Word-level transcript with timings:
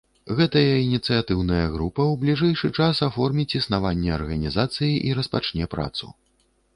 Гэтая 0.37 0.69
ініцыятыўная 0.83 1.65
група 1.75 2.01
ў 2.07 2.13
бліжэйшы 2.23 2.71
час 2.85 3.01
аформіць 3.09 3.45
існаванне 3.59 4.11
арганізацыі 4.17 4.89
і 5.11 5.13
распачне 5.21 5.65
працу. 5.75 6.05